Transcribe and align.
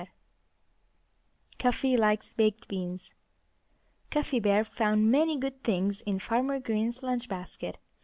XIV 0.01 0.07
CUFFY 1.59 1.95
LIKES 1.95 2.33
BAKED 2.33 2.67
BEANS 2.67 3.13
Cuffy 4.09 4.39
Bear 4.39 4.63
found 4.65 5.11
many 5.11 5.37
good 5.37 5.63
things 5.63 6.01
in 6.01 6.17
Farmer 6.17 6.59
Green's 6.59 7.03
lunch 7.03 7.29
basket. 7.29 7.77